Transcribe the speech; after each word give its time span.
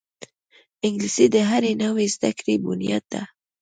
انګلیسي 0.87 1.25
د 1.33 1.35
هرې 1.49 1.73
نوې 1.83 2.05
زده 2.15 2.31
کړې 2.37 2.55
بنیاد 2.63 3.03
ده 3.11 3.21